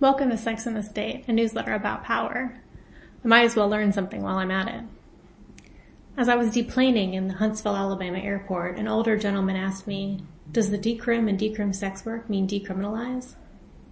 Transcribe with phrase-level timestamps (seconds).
[0.00, 2.58] Welcome to Sex and the State, a newsletter about power.
[3.22, 4.82] I might as well learn something while I'm at it.
[6.16, 10.70] As I was deplaning in the Huntsville, Alabama airport, an older gentleman asked me, does
[10.70, 13.34] the decrim and decrim sex work mean decriminalize?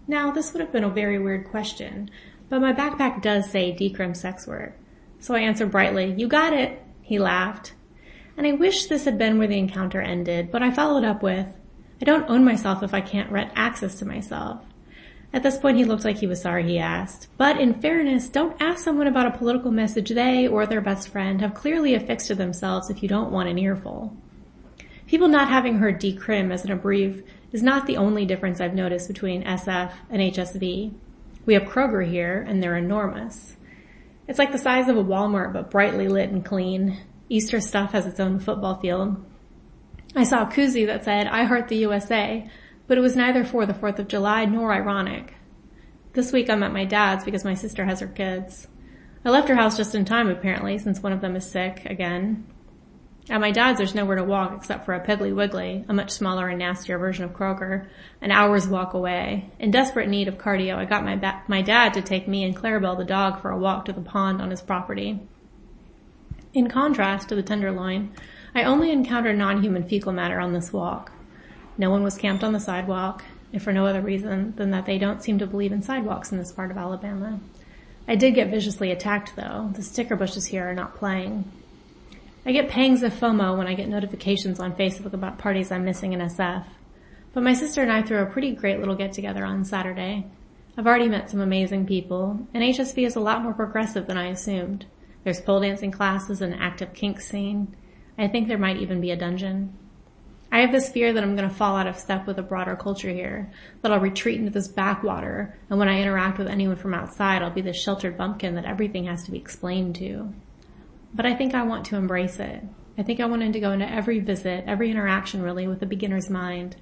[0.07, 2.11] Now, this would have been a very weird question,
[2.49, 4.79] but my backpack does say decrim sex work.
[5.21, 6.83] So I answered brightly, you got it.
[7.03, 7.75] He laughed.
[8.35, 11.49] And I wish this had been where the encounter ended, but I followed up with,
[12.01, 14.65] I don't own myself if I can't rent access to myself.
[15.33, 17.29] At this point he looked like he was sorry he asked.
[17.37, 21.41] But in fairness, don't ask someone about a political message they or their best friend
[21.41, 24.17] have clearly affixed to themselves if you don't want an earful.
[25.07, 29.09] People not having heard decrim as an abbrev is not the only difference I've noticed
[29.09, 30.93] between SF and HSV.
[31.47, 33.57] We have Kroger here and they're enormous.
[34.27, 37.01] It's like the size of a Walmart but brightly lit and clean.
[37.31, 39.25] Easter stuff has its own football field.
[40.15, 42.49] I saw a koozie that said, I heart the USA,
[42.89, 45.35] but it was neither for the 4th of July nor ironic.
[46.15, 48.67] This week I'm at my dad's because my sister has her kids.
[49.25, 52.47] I left her house just in time apparently since one of them is sick again.
[53.31, 56.49] At my dad's there's nowhere to walk except for a Piggly Wiggly, a much smaller
[56.49, 57.87] and nastier version of Kroger,
[58.23, 59.51] an hour's walk away.
[59.59, 62.57] In desperate need of cardio, I got my, ba- my dad to take me and
[62.57, 65.21] Clarabelle the dog for a walk to the pond on his property.
[66.55, 68.15] In contrast to the Tenderloin,
[68.55, 71.13] I only encountered non-human fecal matter on this walk.
[71.79, 74.99] No one was camped on the sidewalk, if for no other reason than that they
[74.99, 77.41] don't seem to believe in sidewalks in this part of Alabama.
[78.07, 79.71] I did get viciously attacked though.
[79.75, 81.51] The sticker bushes here are not playing.
[82.45, 86.15] I get pangs of FOMO when I get notifications on Facebook about parties I'm missing
[86.15, 86.65] in SF.
[87.33, 90.27] But my sister and I threw a pretty great little get together on Saturday.
[90.77, 94.29] I've already met some amazing people, and HSV is a lot more progressive than I
[94.29, 94.87] assumed.
[95.25, 97.77] There's pole dancing classes and an active kink scene.
[98.17, 99.77] I think there might even be a dungeon.
[100.51, 102.75] I have this fear that I'm going to fall out of step with a broader
[102.75, 106.95] culture here, that I'll retreat into this backwater, and when I interact with anyone from
[106.95, 110.33] outside, I'll be this sheltered bumpkin that everything has to be explained to.
[111.13, 112.63] But I think I want to embrace it.
[112.97, 116.31] I think I wanted to go into every visit, every interaction really, with a beginner's
[116.31, 116.77] mind.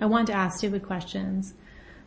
[0.00, 1.54] I want to ask stupid questions.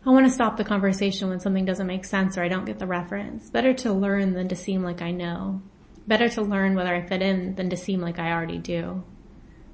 [0.06, 2.80] I want to stop the conversation when something doesn't make sense or I don't get
[2.80, 3.50] the reference.
[3.50, 5.62] Better to learn than to seem like I know.
[6.08, 9.04] Better to learn whether I fit in than to seem like I already do.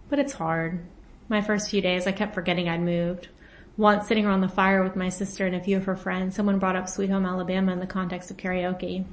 [0.10, 0.86] But it's hard.
[1.30, 3.30] My first few days, I kept forgetting I'd moved.
[3.78, 6.60] Once sitting around the fire with my sister and a few of her friends, someone
[6.60, 9.06] brought up Sweet Home Alabama in the context of karaoke.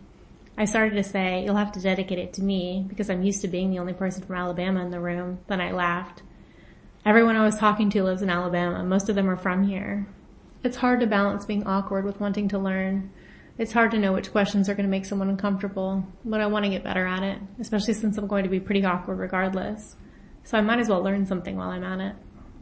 [0.59, 3.49] I started to say, you'll have to dedicate it to me because I'm used to
[3.49, 5.39] being the only person from Alabama in the room.
[5.47, 6.23] Then I laughed.
[7.07, 8.85] Everyone I was talking to lives in Alabama.
[8.85, 10.07] Most of them are from here.
[10.63, 13.11] It's hard to balance being awkward with wanting to learn.
[13.57, 16.67] It's hard to know which questions are going to make someone uncomfortable, but I want
[16.67, 19.97] to get better at it, especially since I'm going to be pretty awkward regardless.
[20.51, 22.17] So I might as well learn something while I'm at it.